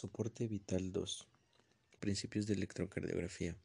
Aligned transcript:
Soporte 0.00 0.46
vital 0.46 0.92
2. 0.92 1.26
Principios 1.98 2.46
de 2.46 2.54
electrocardiografía. 2.54 3.56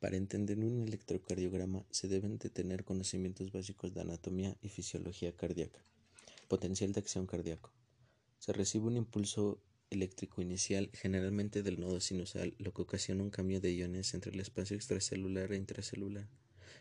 Para 0.00 0.16
entender 0.16 0.58
un 0.58 0.82
electrocardiograma 0.82 1.86
se 1.92 2.08
deben 2.08 2.36
de 2.38 2.50
tener 2.50 2.82
conocimientos 2.82 3.52
básicos 3.52 3.94
de 3.94 4.00
anatomía 4.00 4.56
y 4.60 4.70
fisiología 4.70 5.36
cardíaca. 5.36 5.78
Potencial 6.48 6.90
de 6.92 6.98
acción 6.98 7.28
cardíaco. 7.28 7.72
Se 8.40 8.52
recibe 8.52 8.86
un 8.86 8.96
impulso 8.96 9.62
eléctrico 9.88 10.42
inicial 10.42 10.90
generalmente 10.94 11.62
del 11.62 11.78
nodo 11.78 12.00
sinusal, 12.00 12.56
lo 12.58 12.74
que 12.74 12.82
ocasiona 12.82 13.22
un 13.22 13.30
cambio 13.30 13.60
de 13.60 13.72
iones 13.72 14.14
entre 14.14 14.32
el 14.32 14.40
espacio 14.40 14.74
extracelular 14.74 15.52
e 15.52 15.58
intracelular, 15.58 16.28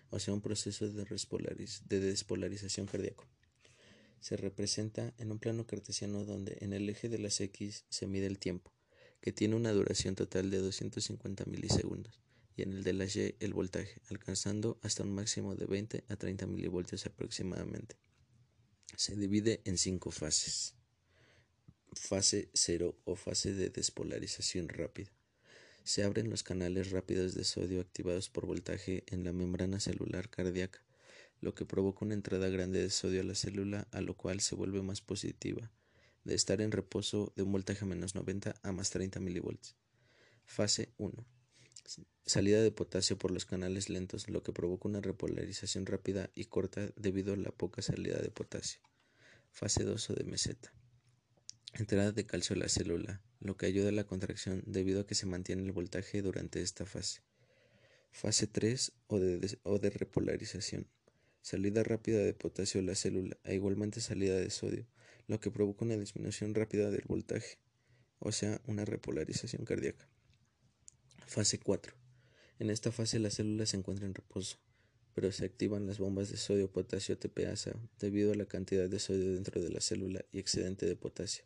o 0.10 0.18
sea, 0.18 0.34
un 0.34 0.42
proceso 0.42 0.90
de, 0.90 1.06
de 1.06 2.00
despolarización 2.00 2.88
cardíaco 2.88 3.28
se 4.22 4.38
representa 4.38 5.14
en 5.18 5.32
un 5.32 5.40
plano 5.40 5.66
cartesiano 5.66 6.24
donde 6.24 6.58
en 6.62 6.74
el 6.74 6.88
eje 6.90 7.10
de 7.10 7.18
las 7.18 7.42
X 7.42 7.86
se 7.90 8.08
mide 8.08 8.28
el 8.28 8.38
tiempo, 8.38 8.72
que 9.20 9.32
tiene 9.32 9.56
una 9.56 9.72
duración 9.72 10.16
total 10.16 10.52
de 10.52 10.60
250 10.60 11.46
milisegundos, 11.46 12.22
y 12.56 12.62
en 12.62 12.72
el 12.72 12.84
de 12.84 12.94
las 12.94 13.16
Y 13.16 13.36
el 13.40 13.54
voltaje, 13.54 14.00
alcanzando 14.10 14.80
hasta 14.84 15.04
un 15.04 15.14
máximo 15.14 15.56
de 15.56 15.66
20 15.66 16.04
a 16.08 16.16
30 16.16 16.46
milivoltios 16.46 17.06
aproximadamente. 17.08 17.98
Se 18.96 19.16
divide 19.16 19.62
en 19.66 19.78
cinco 19.78 20.12
fases. 20.12 20.76
Fase 21.94 22.50
0 22.54 22.96
o 23.04 23.16
fase 23.16 23.54
de 23.54 23.70
despolarización 23.70 24.70
rápida. 24.70 25.12
Se 25.84 26.04
abren 26.04 26.30
los 26.30 26.44
canales 26.44 26.92
rápidos 26.92 27.34
de 27.34 27.44
sodio 27.44 27.82
activados 27.82 28.30
por 28.30 28.46
voltaje 28.46 29.04
en 29.08 29.24
la 29.24 29.34
membrana 29.34 29.80
celular 29.80 30.30
cardíaca 30.30 30.84
lo 31.42 31.56
que 31.56 31.66
provoca 31.66 32.06
una 32.06 32.14
entrada 32.14 32.48
grande 32.50 32.82
de 32.82 32.90
sodio 32.90 33.22
a 33.22 33.24
la 33.24 33.36
célula, 33.36 33.88
a 33.92 34.02
lo 34.02 34.16
cual 34.16 34.40
se 34.40 34.56
vuelve 34.56 34.82
más 34.84 35.02
positiva, 35.02 35.72
de 36.24 36.36
estar 36.36 36.62
en 36.62 36.72
reposo 36.72 37.34
de 37.36 37.44
un 37.44 37.52
voltaje 37.52 37.84
menos 37.84 38.14
90 38.16 38.56
a 38.62 38.72
más 38.72 38.92
30 38.92 39.20
milivolts. 39.20 39.76
Fase 40.46 40.94
1. 40.98 41.26
Salida 42.26 42.62
de 42.62 42.72
potasio 42.72 43.18
por 43.18 43.32
los 43.32 43.46
canales 43.46 43.90
lentos, 43.90 44.30
lo 44.30 44.44
que 44.44 44.54
provoca 44.54 44.88
una 44.88 45.02
repolarización 45.02 45.88
rápida 45.88 46.30
y 46.36 46.46
corta 46.46 46.92
debido 46.96 47.34
a 47.34 47.38
la 47.38 47.52
poca 47.52 47.82
salida 47.82 48.20
de 48.20 48.30
potasio. 48.30 48.80
Fase 49.50 49.84
2 49.84 50.12
o 50.12 50.14
de 50.14 50.24
meseta. 50.24 50.72
Entrada 51.74 52.12
de 52.12 52.26
calcio 52.26 52.56
a 52.56 52.60
la 52.60 52.70
célula, 52.70 53.22
lo 53.40 53.58
que 53.58 53.66
ayuda 53.66 53.90
a 53.90 53.94
la 53.94 54.04
contracción 54.04 54.62
debido 54.68 55.02
a 55.02 55.08
que 55.08 55.16
se 55.16 55.26
mantiene 55.26 55.64
el 55.64 55.72
voltaje 55.72 56.22
durante 56.22 56.62
esta 56.62 56.86
fase. 56.86 57.24
Fase 58.12 58.46
3 58.46 58.92
o 59.08 59.20
de, 59.20 59.58
o 59.64 59.80
de 59.80 59.90
repolarización 59.90 60.88
salida 61.42 61.84
rápida 61.84 62.20
de 62.20 62.34
potasio 62.34 62.82
a 62.82 62.84
la 62.84 62.96
célula 62.96 63.38
e 63.44 63.56
igualmente 63.56 64.02
salida 64.02 64.38
de 64.38 64.50
sodio, 64.50 64.86
lo 65.28 65.40
que 65.40 65.52
provoca 65.52 65.86
una 65.86 65.98
disminución 65.98 66.54
rápida 66.56 66.92
del 66.92 67.04
voltaje, 67.08 67.58
o 68.20 68.32
sea, 68.32 68.62
una 68.68 68.86
repolarización 68.86 69.66
cardíaca. 69.66 70.08
Fase 71.26 71.60
4. 71.60 71.94
En 72.60 72.70
esta 72.70 72.92
fase 72.92 73.20
la 73.20 73.32
célula 73.32 73.66
se 73.66 73.78
encuentra 73.78 74.06
en 74.06 74.14
reposo, 74.14 74.58
pero 75.14 75.32
se 75.32 75.46
activan 75.46 75.88
las 75.88 75.98
bombas 75.98 76.30
de 76.30 76.38
sodio-potasio 76.38 77.18
TPasa 77.18 77.74
debido 78.00 78.32
a 78.32 78.36
la 78.36 78.46
cantidad 78.46 78.88
de 78.88 79.00
sodio 79.00 79.34
dentro 79.34 79.62
de 79.62 79.70
la 79.70 79.82
célula 79.82 80.24
y 80.32 80.40
excedente 80.40 80.86
de 80.86 80.96
potasio 80.96 81.44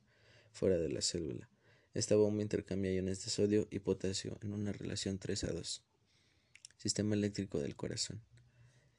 fuera 0.51 0.77
de 0.77 0.89
la 0.89 1.01
célula. 1.01 1.49
Esta 1.93 2.15
bomba 2.15 2.41
intercambia 2.41 2.91
iones 2.91 3.23
de 3.23 3.31
sodio 3.31 3.67
y 3.71 3.79
potasio 3.79 4.37
en 4.41 4.53
una 4.53 4.71
relación 4.71 5.17
3 5.17 5.45
a 5.45 5.51
2. 5.53 5.83
Sistema 6.77 7.15
eléctrico 7.15 7.59
del 7.59 7.75
corazón. 7.75 8.21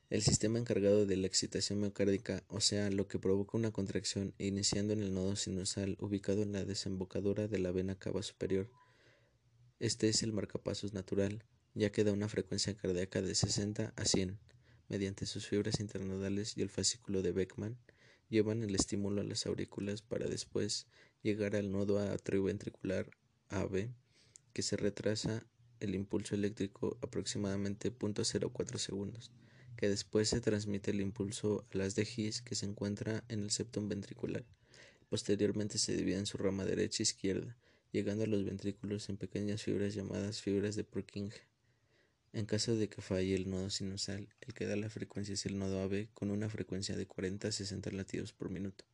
El 0.08 0.22
sistema 0.22 0.60
encargado 0.60 1.04
de 1.04 1.16
la 1.16 1.26
excitación 1.26 1.80
miocárdica, 1.80 2.44
o 2.46 2.60
sea, 2.60 2.90
lo 2.90 3.08
que 3.08 3.18
provoca 3.18 3.58
una 3.58 3.72
contracción 3.72 4.34
iniciando 4.38 4.92
en 4.92 5.02
el 5.02 5.12
nodo 5.12 5.34
sinusal 5.34 5.96
ubicado 5.98 6.44
en 6.44 6.52
la 6.52 6.64
desembocadura 6.64 7.48
de 7.48 7.58
la 7.58 7.72
vena 7.72 7.98
cava 7.98 8.22
superior. 8.22 8.70
Este 9.80 10.08
es 10.08 10.22
el 10.22 10.32
marcapasos 10.32 10.92
natural, 10.92 11.42
ya 11.74 11.90
que 11.90 12.04
da 12.04 12.12
una 12.12 12.28
frecuencia 12.28 12.76
cardíaca 12.76 13.20
de 13.20 13.34
60 13.34 13.94
a 13.96 14.04
100. 14.04 14.38
Mediante 14.88 15.26
sus 15.26 15.48
fibras 15.48 15.80
internodales 15.80 16.56
y 16.56 16.62
el 16.62 16.70
fascículo 16.70 17.20
de 17.20 17.32
Beckman, 17.32 17.76
llevan 18.28 18.62
el 18.62 18.76
estímulo 18.76 19.22
a 19.22 19.24
las 19.24 19.44
aurículas 19.46 20.02
para 20.02 20.28
después 20.28 20.86
llegar 21.24 21.56
al 21.56 21.72
nodo 21.72 21.98
atrioventricular 21.98 23.10
AB, 23.48 23.88
que 24.52 24.62
se 24.62 24.76
retrasa 24.76 25.44
el 25.80 25.96
impulso 25.96 26.36
eléctrico 26.36 26.96
aproximadamente 27.02 27.92
0.04 27.92 28.78
segundos 28.78 29.32
que 29.76 29.88
después 29.88 30.28
se 30.28 30.40
transmite 30.40 30.90
el 30.90 31.00
impulso 31.00 31.66
a 31.72 31.78
las 31.78 31.94
de 31.94 32.04
que 32.04 32.54
se 32.54 32.66
encuentra 32.66 33.24
en 33.28 33.42
el 33.42 33.50
septum 33.50 33.88
ventricular. 33.88 34.44
Posteriormente 35.08 35.78
se 35.78 35.96
divide 35.96 36.18
en 36.18 36.26
su 36.26 36.38
rama 36.38 36.64
derecha 36.64 37.02
e 37.02 37.04
izquierda, 37.04 37.56
llegando 37.92 38.24
a 38.24 38.26
los 38.26 38.44
ventrículos 38.44 39.08
en 39.08 39.16
pequeñas 39.16 39.62
fibras 39.62 39.94
llamadas 39.94 40.42
fibras 40.42 40.74
de 40.76 40.84
Purkinje. 40.84 41.42
En 42.32 42.44
caso 42.44 42.76
de 42.76 42.88
que 42.88 43.00
falle 43.00 43.34
el 43.34 43.48
nodo 43.48 43.70
sinusal, 43.70 44.28
el 44.40 44.52
que 44.52 44.66
da 44.66 44.76
la 44.76 44.90
frecuencia 44.90 45.34
es 45.34 45.46
el 45.46 45.58
nodo 45.58 45.80
AB 45.82 46.08
con 46.12 46.30
una 46.30 46.50
frecuencia 46.50 46.96
de 46.96 47.06
40 47.06 47.48
a 47.48 47.52
60 47.52 47.90
latidos 47.92 48.32
por 48.32 48.50
minuto. 48.50 48.84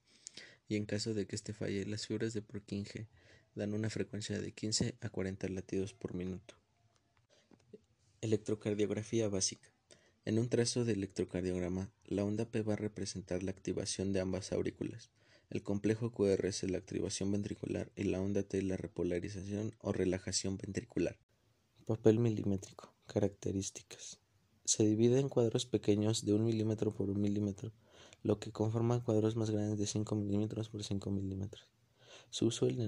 Y 0.69 0.77
en 0.77 0.87
caso 0.87 1.15
de 1.15 1.27
que 1.27 1.35
este 1.35 1.53
falle, 1.53 1.85
las 1.87 2.07
fibras 2.07 2.35
de 2.35 2.43
Purkinje 2.43 3.09
dan 3.55 3.75
una 3.75 3.91
frecuencia 3.91 4.41
de 4.41 4.53
15 4.53 4.97
a 5.01 5.09
40 5.09 5.49
latidos 5.49 5.93
por 5.93 6.15
minuto. 6.15 6.55
Electrocardiografía 8.21 9.29
básica. 9.29 9.72
En 10.25 10.39
un 10.39 10.49
trazo 10.49 10.85
de 10.85 10.93
electrocardiograma, 10.93 11.91
la 12.07 12.25
onda 12.25 12.45
P 12.45 12.63
va 12.63 12.75
a 12.75 12.77
representar 12.77 13.43
la 13.43 13.51
activación 13.51 14.13
de 14.13 14.21
ambas 14.21 14.53
aurículas. 14.53 15.11
El 15.51 15.65
complejo 15.65 16.13
QR 16.13 16.47
es 16.47 16.63
la 16.63 16.79
activación 16.79 17.33
ventricular 17.33 17.91
y 17.97 18.05
la 18.05 18.21
onda 18.21 18.45
T 18.45 18.63
la 18.63 18.77
repolarización 18.77 19.75
o 19.81 19.91
relajación 19.91 20.59
ventricular. 20.59 21.19
Papel 21.87 22.21
milimétrico. 22.21 22.95
Características. 23.07 24.21
Se 24.65 24.85
divide 24.85 25.19
en 25.19 25.29
cuadros 25.29 25.67
pequeños 25.67 26.25
de 26.25 26.35
1 26.35 26.45
milímetro 26.45 26.95
por 26.95 27.11
1 27.11 27.19
milímetro, 27.19 27.73
lo 28.23 28.39
que 28.39 28.53
conforma 28.53 29.03
cuadros 29.03 29.35
más 29.35 29.51
grandes 29.51 29.81
de 29.81 29.89
5 29.89 30.15
milímetros 30.15 30.69
por 30.69 30.85
5 30.85 31.11
milímetros. 31.11 31.69
Su 32.31 32.47
uso 32.47 32.69
en 32.69 32.81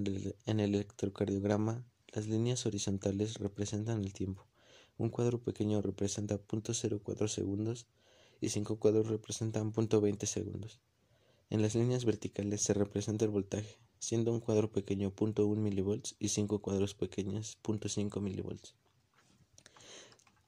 en 0.47 0.61
el 0.61 0.75
electrocardiograma, 0.77 1.84
las 2.12 2.28
líneas 2.28 2.65
horizontales 2.65 3.39
representan 3.39 4.05
el 4.05 4.12
tiempo 4.12 4.47
un 4.99 5.10
cuadro 5.10 5.43
pequeño 5.43 5.82
representa 5.82 6.38
0.04 6.38 7.28
segundos 7.28 7.87
y 8.41 8.50
cinco 8.50 8.78
cuadros 8.78 9.09
representan 9.09 9.72
0.20 9.72 10.27
segundos. 10.27 10.81
En 11.50 11.62
las 11.62 11.75
líneas 11.75 12.05
verticales 12.05 12.62
se 12.62 12.75
representa 12.75 13.25
el 13.25 13.31
voltaje, 13.31 13.78
siendo 13.99 14.33
un 14.33 14.41
cuadro 14.41 14.71
pequeño 14.71 15.12
0.1 15.15 15.56
milivolts 15.56 16.16
y 16.19 16.28
cinco 16.28 16.60
cuadros 16.60 16.94
pequeños 16.94 17.59
0.5 17.62 18.21
milivolts. 18.21 18.75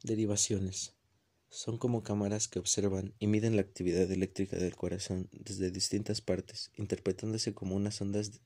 Derivaciones. 0.03 0.95
Son 1.49 1.79
como 1.79 2.03
cámaras 2.03 2.49
que 2.49 2.59
observan 2.59 3.15
y 3.19 3.29
miden 3.29 3.57
la 3.57 3.63
actividad 3.63 4.11
eléctrica 4.11 4.57
del 4.57 4.77
corazón 4.77 5.29
desde 5.33 5.71
distintas 5.71 6.21
partes, 6.21 6.71
interpretándose 6.77 7.55
como 7.55 7.77
unas 7.77 8.01
ondas 8.01 8.41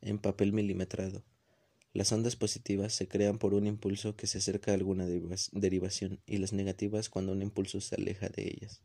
en 0.00 0.18
papel 0.18 0.52
milimetrado. 0.52 1.24
Las 1.94 2.10
ondas 2.10 2.34
positivas 2.34 2.92
se 2.92 3.06
crean 3.06 3.38
por 3.38 3.54
un 3.54 3.68
impulso 3.68 4.16
que 4.16 4.26
se 4.26 4.38
acerca 4.38 4.72
a 4.72 4.74
alguna 4.74 5.06
derivación 5.06 6.18
y 6.26 6.38
las 6.38 6.52
negativas 6.52 7.08
cuando 7.08 7.30
un 7.30 7.40
impulso 7.40 7.80
se 7.80 7.94
aleja 7.94 8.28
de 8.28 8.48
ellas. 8.48 8.82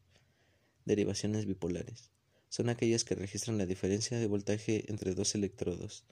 Derivaciones 0.85 1.47
bipolares. 1.47 2.11
Son 2.49 2.69
aquellas 2.69 3.05
que 3.05 3.15
registran 3.15 3.57
la 3.57 3.65
diferencia 3.65 4.19
de 4.19 4.27
voltaje 4.27 4.85
entre 4.91 5.15
dos 5.15 5.33
electrodos 5.33 6.05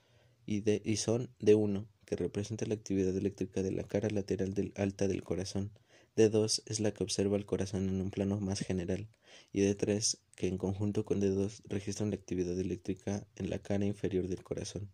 y, 0.48 0.64
son 0.96 1.30
de 1.40 1.54
1, 1.54 1.88
que 2.06 2.16
representa 2.16 2.66
la 2.66 2.74
actividad 2.74 3.16
eléctrica 3.16 3.62
de 3.62 3.74
la 3.74 3.84
cara 3.84 4.10
lateral 4.10 4.56
del 4.56 4.74
alta 4.76 5.08
del 5.08 5.22
corazón, 5.22 5.72
de 6.16 6.30
2 6.30 6.64
es 6.66 6.80
la 6.80 6.96
que 6.96 7.04
observa 7.04 7.38
el 7.38 7.46
corazón 7.46 7.90
en 7.90 8.02
un 8.02 8.10
plano 8.10 8.40
más 8.40 8.62
general, 8.62 9.08
y 9.54 9.62
de 9.62 9.76
3 9.76 10.18
que 10.36 10.48
en 10.48 10.58
conjunto 10.58 11.06
con 11.06 11.20
d 11.20 11.30
2 11.30 11.62
registran 11.66 12.10
la 12.10 12.16
actividad 12.16 12.60
eléctrica 12.60 13.28
en 13.36 13.52
la 13.52 13.60
cara 13.60 13.86
inferior 13.86 14.28
del 14.28 14.44
corazón. 14.44 14.90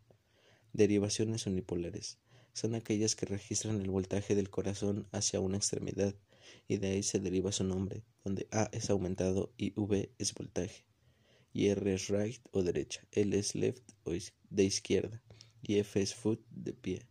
Derivaciones 0.74 1.46
unipolares 1.46 2.18
son 2.54 2.74
aquellas 2.74 3.16
que 3.16 3.28
registran 3.28 3.80
el 3.80 3.92
voltaje 3.92 4.34
del 4.34 4.50
corazón 4.50 5.08
hacia 5.12 5.40
una 5.40 5.58
extremidad 5.58 6.16
y 6.68 6.78
de 6.78 6.88
ahí 6.88 7.04
se 7.04 7.20
deriva 7.20 7.52
su 7.52 7.64
nombre, 7.64 8.04
donde 8.24 8.48
A 8.52 8.70
es 8.72 8.90
aumentado 8.90 9.54
y 9.56 9.74
V 9.80 10.12
es 10.18 10.34
voltaje, 10.34 10.86
y 11.54 11.68
R 11.68 11.94
es 11.94 12.08
right 12.08 12.42
o 12.52 12.64
derecha, 12.64 13.08
L 13.12 13.38
es 13.38 13.54
left 13.54 13.88
o 14.04 14.14
de 14.50 14.64
izquierda 14.64 15.22
y 15.62 15.78
F 15.78 16.02
es 16.02 16.16
foot 16.16 16.44
de 16.50 16.74
pie. 16.74 17.08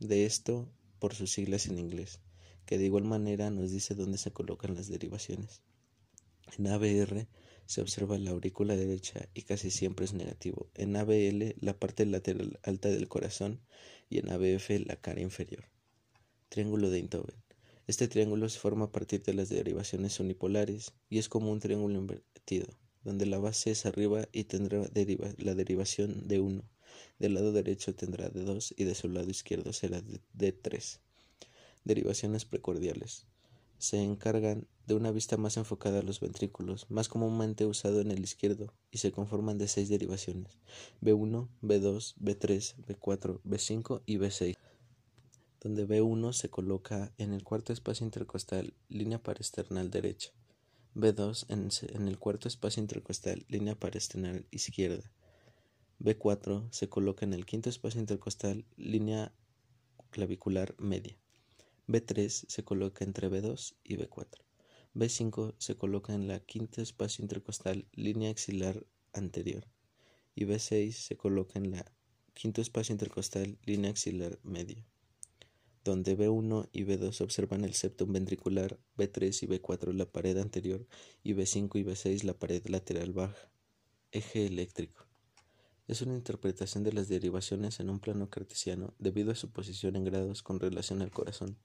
De 0.00 0.24
esto 0.24 0.72
por 0.98 1.14
sus 1.14 1.30
siglas 1.30 1.66
en 1.66 1.78
inglés, 1.78 2.20
que 2.64 2.78
de 2.78 2.86
igual 2.86 3.04
manera 3.04 3.50
nos 3.50 3.70
dice 3.70 3.94
dónde 3.94 4.16
se 4.16 4.32
colocan 4.32 4.74
las 4.74 4.88
derivaciones. 4.88 5.62
En 6.56 6.68
ABR 6.68 7.28
se 7.66 7.80
observa 7.80 8.18
la 8.18 8.30
aurícula 8.30 8.76
derecha 8.76 9.28
y 9.34 9.42
casi 9.42 9.70
siempre 9.70 10.04
es 10.04 10.12
negativo. 10.12 10.70
En 10.74 10.96
ABL 10.96 11.54
la 11.60 11.78
parte 11.78 12.06
lateral 12.06 12.58
alta 12.62 12.88
del 12.88 13.08
corazón 13.08 13.60
y 14.08 14.18
en 14.18 14.30
ABF 14.30 14.70
la 14.86 14.96
cara 14.96 15.20
inferior. 15.20 15.64
Triángulo 16.48 16.90
de 16.90 16.98
Einthoven. 16.98 17.42
Este 17.86 18.08
triángulo 18.08 18.48
se 18.48 18.58
forma 18.58 18.86
a 18.86 18.92
partir 18.92 19.22
de 19.22 19.34
las 19.34 19.48
derivaciones 19.48 20.20
unipolares 20.20 20.92
y 21.08 21.18
es 21.18 21.28
como 21.28 21.50
un 21.50 21.60
triángulo 21.60 21.98
invertido, 21.98 22.66
donde 23.02 23.26
la 23.26 23.38
base 23.38 23.70
es 23.70 23.86
arriba 23.86 24.28
y 24.32 24.44
tendrá 24.44 24.88
la 25.38 25.54
derivación 25.54 26.28
de 26.28 26.40
1 26.40 26.62
Del 27.18 27.34
lado 27.34 27.52
derecho 27.52 27.94
tendrá 27.94 28.28
de 28.28 28.44
2 28.44 28.74
y 28.76 28.84
de 28.84 28.94
su 28.94 29.08
lado 29.08 29.28
izquierdo 29.30 29.72
será 29.72 30.02
de 30.32 30.52
3. 30.52 31.00
Derivaciones 31.84 32.44
precordiales. 32.44 33.26
Se 33.78 34.00
encargan 34.00 34.68
de 34.86 34.94
una 34.94 35.10
vista 35.10 35.36
más 35.36 35.56
enfocada 35.56 36.00
a 36.00 36.02
los 36.02 36.20
ventrículos, 36.20 36.90
más 36.90 37.08
comúnmente 37.08 37.66
usado 37.66 38.00
en 38.00 38.10
el 38.10 38.20
izquierdo, 38.20 38.72
y 38.90 38.98
se 38.98 39.12
conforman 39.12 39.58
de 39.58 39.68
seis 39.68 39.88
derivaciones: 39.88 40.58
B1, 41.00 41.48
B2, 41.62 42.14
B3, 42.20 42.74
B4, 42.86 43.40
B5 43.42 44.02
y 44.06 44.18
B6 44.18 44.56
donde 45.62 45.86
B1 45.86 46.32
se 46.32 46.50
coloca 46.50 47.12
en 47.18 47.32
el 47.32 47.44
cuarto 47.44 47.72
espacio 47.72 48.04
intercostal, 48.04 48.74
línea 48.88 49.22
paresternal 49.22 49.90
derecha, 49.90 50.32
B2 50.96 51.46
en, 51.48 52.08
el 52.08 52.18
cuarto 52.18 52.48
espacio 52.48 52.82
intercostal, 52.82 53.46
línea 53.48 53.76
paresternal 53.76 54.44
izquierda, 54.50 55.12
B4 56.00 56.66
se 56.72 56.88
coloca 56.88 57.24
en 57.24 57.32
el 57.32 57.46
quinto 57.46 57.70
espacio 57.70 58.00
intercostal, 58.00 58.64
línea 58.76 59.32
clavicular 60.10 60.74
media, 60.78 61.16
B3 61.86 62.28
se 62.28 62.64
coloca 62.64 63.04
entre 63.04 63.30
B2 63.30 63.76
y 63.84 63.96
B4, 63.98 64.40
B5 64.94 65.54
se 65.58 65.76
coloca 65.76 66.14
en 66.14 66.28
la 66.28 66.40
quinto 66.40 66.82
espacio 66.82 67.22
intercostal, 67.22 67.86
línea 67.92 68.30
axilar 68.30 68.86
anterior, 69.12 69.66
y 70.34 70.44
B6 70.44 70.92
se 70.92 71.16
coloca 71.16 71.58
en 71.58 71.70
la 71.70 71.92
quinto 72.34 72.60
espacio 72.60 72.92
intercostal, 72.92 73.58
línea 73.64 73.90
axilar 73.90 74.38
media 74.42 74.86
donde 75.84 76.16
B1 76.16 76.68
y 76.72 76.84
B2 76.84 77.20
observan 77.22 77.64
el 77.64 77.74
septum 77.74 78.12
ventricular, 78.12 78.78
B3 78.96 79.42
y 79.42 79.46
B4 79.46 79.92
la 79.92 80.06
pared 80.06 80.38
anterior 80.38 80.86
y 81.22 81.34
B5 81.34 81.80
y 81.80 81.84
B6 81.84 82.22
la 82.22 82.34
pared 82.34 82.64
lateral 82.66 83.12
baja. 83.12 83.50
Eje 84.12 84.46
eléctrico. 84.46 85.06
Es 85.88 86.02
una 86.02 86.14
interpretación 86.14 86.84
de 86.84 86.92
las 86.92 87.08
derivaciones 87.08 87.80
en 87.80 87.90
un 87.90 87.98
plano 87.98 88.30
cartesiano 88.30 88.94
debido 88.98 89.32
a 89.32 89.34
su 89.34 89.50
posición 89.50 89.96
en 89.96 90.04
grados 90.04 90.42
con 90.42 90.60
relación 90.60 91.02
al 91.02 91.10
corazón, 91.10 91.58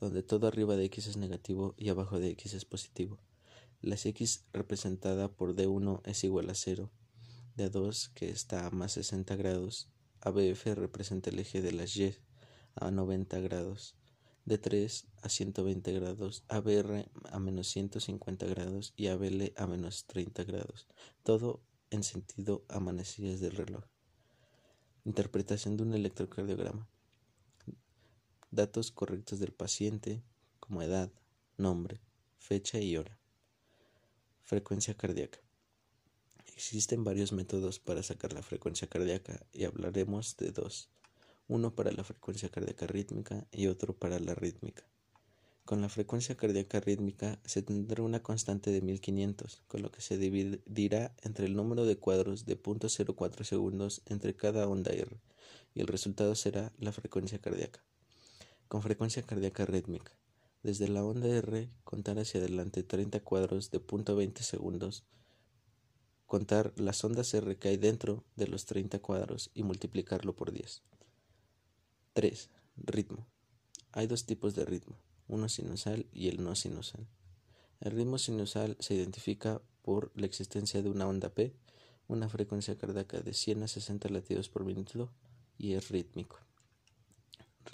donde 0.00 0.22
todo 0.22 0.46
arriba 0.46 0.76
de 0.76 0.84
X 0.86 1.06
es 1.06 1.16
negativo 1.16 1.74
y 1.76 1.88
abajo 1.88 2.18
de 2.18 2.30
X 2.30 2.54
es 2.54 2.64
positivo. 2.64 3.18
La 3.80 3.96
X 3.96 4.44
representada 4.52 5.28
por 5.28 5.54
D1 5.54 6.00
es 6.04 6.24
igual 6.24 6.50
a 6.50 6.54
0, 6.54 6.90
D2 7.56 8.12
que 8.14 8.30
está 8.30 8.66
a 8.66 8.70
más 8.70 8.92
60 8.92 9.36
grados, 9.36 9.88
ABF 10.20 10.66
representa 10.74 11.30
el 11.30 11.38
eje 11.38 11.60
de 11.60 11.72
las 11.72 11.96
Y 11.96 12.16
a 12.74 12.90
90 12.90 13.40
grados, 13.40 13.94
de 14.44 14.58
3 14.58 15.06
a 15.22 15.28
120 15.28 15.92
grados, 15.92 16.44
ABR 16.48 17.08
a 17.30 17.38
menos 17.38 17.68
150 17.68 18.46
grados 18.46 18.92
y 18.96 19.08
ABL 19.08 19.52
a 19.56 19.66
menos 19.66 20.06
30 20.06 20.44
grados, 20.44 20.86
todo 21.22 21.62
en 21.90 22.02
sentido 22.02 22.64
a 22.68 22.80
manecillas 22.80 23.40
del 23.40 23.52
reloj. 23.52 23.84
Interpretación 25.04 25.76
de 25.76 25.82
un 25.82 25.94
electrocardiograma. 25.94 26.88
Datos 28.54 28.92
correctos 28.92 29.40
del 29.40 29.50
paciente, 29.50 30.22
como 30.60 30.80
edad, 30.80 31.10
nombre, 31.56 32.00
fecha 32.38 32.78
y 32.78 32.96
hora. 32.96 33.18
Frecuencia 34.44 34.94
cardíaca. 34.94 35.40
Existen 36.54 37.02
varios 37.02 37.32
métodos 37.32 37.80
para 37.80 38.04
sacar 38.04 38.32
la 38.32 38.44
frecuencia 38.44 38.86
cardíaca 38.86 39.44
y 39.52 39.64
hablaremos 39.64 40.36
de 40.36 40.52
dos 40.52 40.88
uno 41.48 41.74
para 41.74 41.90
la 41.90 42.04
frecuencia 42.04 42.48
cardíaca 42.48 42.86
rítmica 42.86 43.44
y 43.50 43.66
otro 43.66 43.92
para 43.92 44.20
la 44.20 44.36
rítmica. 44.36 44.84
Con 45.64 45.80
la 45.80 45.88
frecuencia 45.88 46.36
cardíaca 46.36 46.78
rítmica 46.78 47.40
se 47.44 47.60
tendrá 47.60 48.04
una 48.04 48.22
constante 48.22 48.70
de 48.70 48.82
1500, 48.82 49.64
con 49.66 49.82
lo 49.82 49.90
que 49.90 50.00
se 50.00 50.16
dividirá 50.16 51.12
entre 51.24 51.46
el 51.46 51.56
número 51.56 51.86
de 51.86 51.96
cuadros 51.96 52.46
de 52.46 52.56
0.04 52.56 53.42
segundos 53.42 54.02
entre 54.06 54.36
cada 54.36 54.68
onda 54.68 54.92
R, 54.92 55.18
y 55.74 55.80
el 55.80 55.88
resultado 55.88 56.36
será 56.36 56.72
la 56.78 56.92
frecuencia 56.92 57.40
cardíaca. 57.40 57.82
Con 58.68 58.82
frecuencia 58.82 59.22
cardíaca 59.22 59.66
rítmica, 59.66 60.12
desde 60.62 60.88
la 60.88 61.04
onda 61.04 61.28
R, 61.28 61.70
contar 61.84 62.18
hacia 62.18 62.40
adelante 62.40 62.82
30 62.82 63.20
cuadros 63.20 63.70
de 63.70 63.80
0.20 63.80 64.40
segundos, 64.40 65.04
contar 66.26 66.72
las 66.76 67.04
ondas 67.04 67.32
R 67.34 67.56
que 67.58 67.68
hay 67.68 67.76
dentro 67.76 68.24
de 68.36 68.48
los 68.48 68.64
30 68.64 68.98
cuadros 69.00 69.50
y 69.54 69.62
multiplicarlo 69.62 70.34
por 70.34 70.52
10. 70.52 70.82
3. 72.14 72.50
Ritmo. 72.76 73.26
Hay 73.92 74.06
dos 74.06 74.24
tipos 74.24 74.54
de 74.54 74.64
ritmo, 74.64 74.96
uno 75.28 75.48
sinusal 75.48 76.06
y 76.12 76.28
el 76.28 76.42
no 76.42 76.54
sinusal. 76.56 77.06
El 77.80 77.92
ritmo 77.92 78.18
sinusal 78.18 78.76
se 78.80 78.94
identifica 78.94 79.60
por 79.82 80.10
la 80.14 80.26
existencia 80.26 80.82
de 80.82 80.88
una 80.88 81.06
onda 81.06 81.28
P, 81.28 81.54
una 82.08 82.28
frecuencia 82.28 82.76
cardíaca 82.76 83.20
de 83.20 83.34
100 83.34 83.64
a 83.64 83.68
60 83.68 84.08
latidos 84.08 84.48
por 84.48 84.64
minuto 84.64 85.12
y 85.58 85.74
es 85.74 85.90
rítmico. 85.90 86.43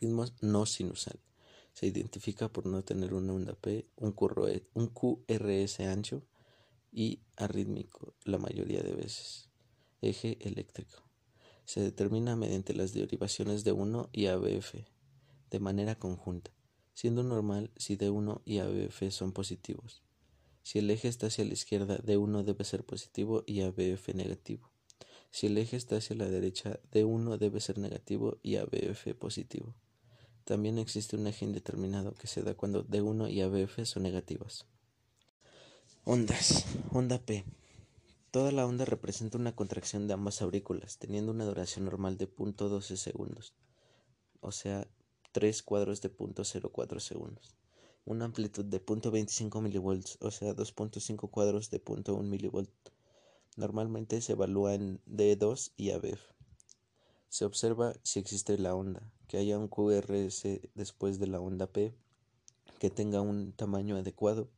Ritmo 0.00 0.24
no 0.40 0.66
sinusal. 0.66 1.20
Se 1.72 1.86
identifica 1.86 2.48
por 2.48 2.66
no 2.66 2.82
tener 2.82 3.14
una 3.14 3.32
onda 3.32 3.54
P, 3.54 3.86
un, 3.96 4.14
un 4.74 4.86
QRS 4.88 5.80
ancho 5.80 6.22
y 6.90 7.20
arrítmico 7.36 8.14
la 8.24 8.38
mayoría 8.38 8.82
de 8.82 8.94
veces. 8.94 9.48
Eje 10.02 10.38
eléctrico 10.40 11.10
se 11.70 11.80
determina 11.80 12.34
mediante 12.34 12.74
las 12.74 12.92
derivaciones 12.92 13.62
de 13.62 13.70
1 13.70 14.10
y 14.12 14.26
ABF 14.26 14.74
de 15.52 15.60
manera 15.60 15.94
conjunta, 15.94 16.50
siendo 16.94 17.22
normal 17.22 17.70
si 17.76 17.96
D1 17.96 18.42
y 18.44 18.58
ABF 18.58 19.12
son 19.12 19.30
positivos. 19.30 20.02
Si 20.64 20.80
el 20.80 20.90
eje 20.90 21.06
está 21.06 21.28
hacia 21.28 21.44
la 21.44 21.52
izquierda, 21.52 21.98
D1 21.98 22.42
debe 22.42 22.64
ser 22.64 22.84
positivo 22.84 23.44
y 23.46 23.60
ABF 23.60 24.08
negativo. 24.14 24.72
Si 25.30 25.46
el 25.46 25.58
eje 25.58 25.76
está 25.76 25.98
hacia 25.98 26.16
la 26.16 26.28
derecha, 26.28 26.80
D1 26.90 27.38
debe 27.38 27.60
ser 27.60 27.78
negativo 27.78 28.38
y 28.42 28.56
ABF 28.56 29.14
positivo. 29.14 29.76
También 30.50 30.78
existe 30.78 31.14
un 31.14 31.28
eje 31.28 31.44
indeterminado 31.44 32.12
que 32.14 32.26
se 32.26 32.42
da 32.42 32.54
cuando 32.54 32.84
D1 32.84 33.30
y 33.30 33.40
ABF 33.40 33.84
son 33.84 34.02
negativas. 34.02 34.66
Ondas. 36.04 36.66
Onda 36.90 37.20
P. 37.20 37.44
Toda 38.32 38.50
la 38.50 38.66
onda 38.66 38.84
representa 38.84 39.38
una 39.38 39.54
contracción 39.54 40.08
de 40.08 40.14
ambas 40.14 40.42
aurículas, 40.42 40.98
teniendo 40.98 41.30
una 41.30 41.44
duración 41.44 41.84
normal 41.84 42.18
de 42.18 42.28
0.12 42.28 42.96
segundos, 42.96 43.54
o 44.40 44.50
sea, 44.50 44.88
3 45.30 45.62
cuadros 45.62 46.00
de 46.00 46.12
0.04 46.12 46.98
segundos. 46.98 47.54
Una 48.04 48.24
amplitud 48.24 48.64
de 48.64 48.84
0.25 48.84 49.62
milivolts, 49.62 50.18
o 50.20 50.32
sea, 50.32 50.52
2.5 50.52 51.30
cuadros 51.30 51.70
de 51.70 51.80
0.1 51.80 52.24
milivolt. 52.24 52.72
Normalmente 53.56 54.20
se 54.20 54.32
evalúa 54.32 54.74
en 54.74 55.00
D2 55.06 55.70
y 55.76 55.92
ABF. 55.92 56.39
Se 57.30 57.46
observa 57.46 57.94
si 58.02 58.20
existe 58.20 58.58
la 58.58 58.74
onda, 58.74 59.10
que 59.26 59.38
haya 59.38 59.58
un 59.58 59.68
QRS 59.68 60.60
después 60.74 61.18
de 61.18 61.26
la 61.26 61.40
onda 61.40 61.66
P, 61.66 61.94
que 62.78 62.90
tenga 62.90 63.22
un 63.22 63.52
tamaño 63.52 63.96
adecuado 63.96 64.50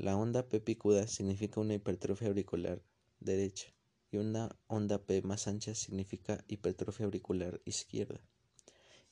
la 0.00 0.16
onda 0.16 0.48
P 0.48 0.60
picuda 0.60 1.06
significa 1.06 1.60
una 1.60 1.74
hipertrofia 1.74 2.28
auricular 2.28 2.82
derecha 3.18 3.66
y 4.10 4.16
una 4.16 4.48
onda 4.66 5.04
P 5.04 5.20
más 5.20 5.46
ancha 5.46 5.74
significa 5.74 6.42
hipertrofia 6.48 7.04
auricular 7.04 7.60
izquierda. 7.66 8.18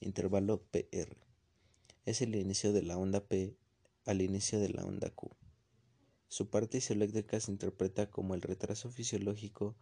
Intervalo 0.00 0.62
PR. 0.70 1.14
Es 2.06 2.22
el 2.22 2.34
inicio 2.34 2.72
de 2.72 2.84
la 2.84 2.96
onda 2.96 3.20
P 3.20 3.54
al 4.06 4.22
inicio 4.22 4.60
de 4.60 4.70
la 4.70 4.82
onda 4.82 5.10
Q. 5.10 5.36
Su 6.26 6.48
parte 6.48 6.78
isoeléctrica 6.78 7.38
se 7.38 7.52
interpreta 7.52 8.08
como 8.08 8.34
el 8.34 8.40
retraso 8.40 8.88
fisiológico 8.88 9.76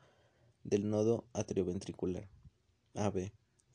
del 0.64 0.90
nodo 0.90 1.28
atrioventricular, 1.34 2.28
AB. 2.96 3.30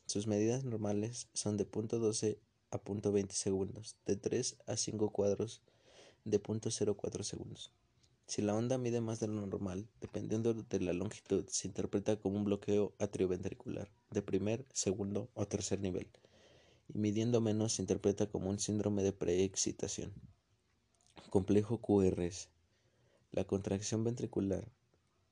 Sus 0.06 0.28
medidas 0.28 0.64
normales 0.64 1.30
son 1.34 1.58
de 1.58 1.70
0.12 1.70 2.38
a 2.72 2.80
0.20 2.80 3.32
segundos, 3.32 3.96
de 4.06 4.16
3 4.16 4.58
a 4.66 4.76
5 4.76 5.12
cuadros 5.12 5.62
de 6.26 6.42
0.04 6.42 7.24
segundos. 7.24 7.72
Si 8.28 8.42
la 8.42 8.56
onda 8.56 8.78
mide 8.78 9.02
más 9.02 9.20
de 9.20 9.28
lo 9.28 9.46
normal, 9.46 9.88
dependiendo 10.00 10.54
de 10.54 10.80
la 10.80 10.94
longitud, 10.94 11.46
se 11.50 11.68
interpreta 11.68 12.16
como 12.16 12.38
un 12.38 12.46
bloqueo 12.46 12.94
atrioventricular 12.98 13.92
de 14.10 14.22
primer, 14.22 14.66
segundo 14.74 15.30
o 15.34 15.48
tercer 15.48 15.82
nivel, 15.82 16.08
y 16.88 16.98
midiendo 16.98 17.42
menos 17.42 17.74
se 17.74 17.82
interpreta 17.82 18.28
como 18.28 18.50
un 18.50 18.60
síndrome 18.60 19.04
de 19.04 19.14
preexcitación. 19.14 20.14
Complejo 21.30 21.82
QRS. 21.82 22.50
La 23.32 23.46
contracción 23.46 24.04
ventricular, 24.04 24.72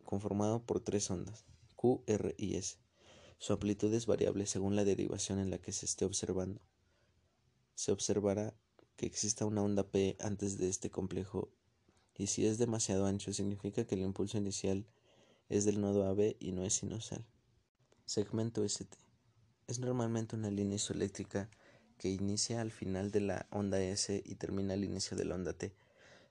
conformado 0.03 0.61
por 0.65 0.79
tres 0.79 1.09
ondas, 1.09 1.45
Q, 1.75 2.03
y 2.37 2.55
S. 2.55 2.77
Su 3.39 3.53
amplitud 3.53 3.93
es 3.93 4.05
variable 4.05 4.45
según 4.45 4.75
la 4.75 4.83
derivación 4.83 5.39
en 5.39 5.49
la 5.49 5.59
que 5.59 5.71
se 5.71 5.85
esté 5.85 6.03
observando. 6.03 6.59
Se 7.73 7.93
observará 7.93 8.53
que 8.97 9.05
exista 9.05 9.45
una 9.45 9.63
onda 9.63 9.89
P 9.89 10.17
antes 10.19 10.57
de 10.57 10.67
este 10.67 10.89
complejo 10.89 11.49
y 12.17 12.27
si 12.27 12.45
es 12.45 12.57
demasiado 12.57 13.05
ancho 13.05 13.31
significa 13.31 13.85
que 13.85 13.95
el 13.95 14.01
impulso 14.01 14.37
inicial 14.37 14.85
es 15.47 15.63
del 15.63 15.79
nodo 15.79 16.05
AB 16.05 16.35
y 16.37 16.51
no 16.51 16.65
es 16.65 16.73
sinusal. 16.73 17.25
Segmento 18.05 18.65
ST. 18.65 18.97
Es 19.67 19.79
normalmente 19.79 20.35
una 20.35 20.51
línea 20.51 20.75
isoeléctrica 20.75 21.49
que 21.97 22.09
inicia 22.09 22.59
al 22.59 22.71
final 22.71 23.09
de 23.09 23.21
la 23.21 23.47
onda 23.51 23.81
S 23.81 24.21
y 24.25 24.35
termina 24.35 24.73
al 24.73 24.83
inicio 24.83 25.15
de 25.15 25.23
la 25.23 25.35
onda 25.35 25.53
T. 25.53 25.73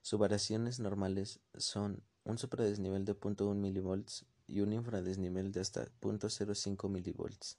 Sus 0.03 0.19
variaciones 0.19 0.79
normales 0.79 1.39
son 1.57 2.03
un 2.23 2.37
supradesnivel 2.37 3.03
de 3.03 3.15
0.1 3.15 3.55
mV 3.55 4.05
y 4.49 4.61
un 4.61 4.73
infradesnivel 4.73 5.51
de 5.51 5.61
hasta 5.61 5.85
0.05 6.01 6.89
milivolts. 6.89 7.57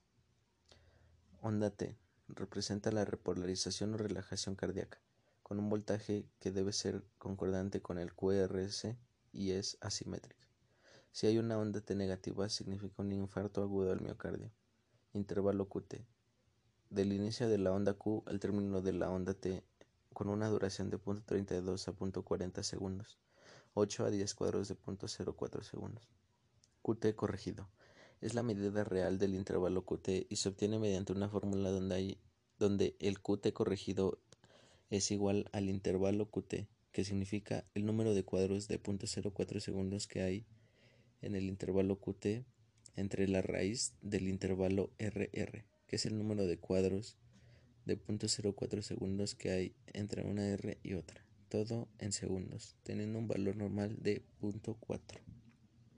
Onda 1.40 1.70
T 1.70 1.96
representa 2.28 2.90
la 2.90 3.04
repolarización 3.04 3.94
o 3.94 3.96
relajación 3.96 4.56
cardíaca, 4.56 4.98
con 5.42 5.58
un 5.58 5.68
voltaje 5.68 6.26
que 6.40 6.50
debe 6.50 6.72
ser 6.72 7.04
concordante 7.18 7.80
con 7.80 7.98
el 7.98 8.12
QRS 8.12 8.96
y 9.32 9.52
es 9.52 9.78
asimétrica. 9.80 10.44
Si 11.12 11.26
hay 11.26 11.38
una 11.38 11.58
onda 11.58 11.80
T 11.80 11.94
negativa, 11.94 12.48
significa 12.48 13.02
un 13.02 13.12
infarto 13.12 13.62
agudo 13.62 13.92
al 13.92 14.00
miocardio. 14.00 14.50
Intervalo 15.12 15.68
QT. 15.68 15.94
Del 16.90 17.12
inicio 17.12 17.48
de 17.48 17.58
la 17.58 17.72
onda 17.72 17.94
Q 17.94 18.24
al 18.26 18.40
término 18.40 18.82
de 18.82 18.92
la 18.92 19.10
onda 19.10 19.34
T, 19.34 19.62
con 20.12 20.28
una 20.28 20.48
duración 20.48 20.90
de 20.90 20.98
0.32 20.98 21.88
a 21.88 21.92
0.40 21.92 22.62
segundos, 22.64 23.18
8 23.74 24.06
a 24.06 24.10
10 24.10 24.34
cuadros 24.34 24.68
de 24.68 24.76
0.04 24.76 25.62
segundos. 25.62 26.19
QT 26.82 27.14
corregido. 27.14 27.68
Es 28.20 28.34
la 28.34 28.42
medida 28.42 28.84
real 28.84 29.18
del 29.18 29.34
intervalo 29.34 29.84
QT 29.84 30.26
y 30.28 30.36
se 30.36 30.48
obtiene 30.48 30.78
mediante 30.78 31.12
una 31.12 31.28
fórmula 31.28 31.70
donde, 31.70 32.18
donde 32.58 32.96
el 32.98 33.20
QT 33.20 33.52
corregido 33.52 34.18
es 34.90 35.10
igual 35.10 35.48
al 35.52 35.68
intervalo 35.68 36.30
QT, 36.30 36.66
que 36.92 37.04
significa 37.04 37.64
el 37.74 37.86
número 37.86 38.14
de 38.14 38.24
cuadros 38.24 38.68
de 38.68 38.82
0.04 38.82 39.60
segundos 39.60 40.06
que 40.06 40.22
hay 40.22 40.46
en 41.22 41.34
el 41.34 41.44
intervalo 41.44 41.98
QT 41.98 42.44
entre 42.96 43.28
la 43.28 43.42
raíz 43.42 43.94
del 44.02 44.28
intervalo 44.28 44.90
RR, 44.98 45.64
que 45.86 45.96
es 45.96 46.06
el 46.06 46.18
número 46.18 46.46
de 46.46 46.58
cuadros 46.58 47.16
de 47.84 47.98
0.04 47.98 48.82
segundos 48.82 49.34
que 49.34 49.50
hay 49.50 49.74
entre 49.86 50.24
una 50.24 50.46
R 50.48 50.78
y 50.82 50.94
otra, 50.94 51.24
todo 51.48 51.88
en 51.98 52.12
segundos, 52.12 52.76
teniendo 52.82 53.18
un 53.18 53.28
valor 53.28 53.56
normal 53.56 53.96
de 54.00 54.22
0.4. 54.40 55.00